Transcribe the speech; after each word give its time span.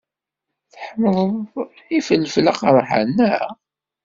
Tḥemmleḍ 0.71 1.31
ifelfel 1.97 2.45
aqerḥan, 2.51 3.09
naɣ? 3.17 3.47